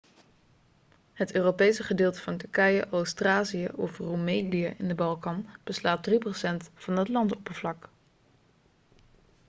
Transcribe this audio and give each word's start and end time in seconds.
het 1.13 1.33
europese 1.35 1.83
gedeelte 1.83 2.19
van 2.19 2.37
turkije 2.37 2.91
oost-thracië 2.91 3.67
of 3.75 3.97
roemelië 3.97 4.65
in 4.65 4.87
de 4.87 4.95
balkan 4.95 5.47
beslaat 5.63 6.07
3% 6.09 6.11
van 6.73 6.97
het 6.97 7.07
landoppervlak 7.09 7.89